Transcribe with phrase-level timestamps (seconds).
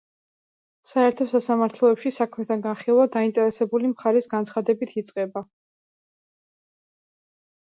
[0.91, 5.45] საერთო სასამართლოებში საქმეთა განხილვა დაინტერესებული მხარის განცხადებით იწყება.